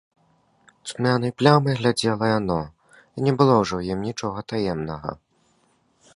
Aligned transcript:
Цьмянай 0.91 1.31
плямай 1.41 1.75
глядзела 1.81 2.25
яно, 2.39 2.57
і 2.65 3.19
не 3.29 3.35
было 3.43 3.53
ўжо 3.61 3.75
ў 3.83 3.97
ім 3.97 4.03
нічога 4.09 4.39
таемнага. 4.55 5.09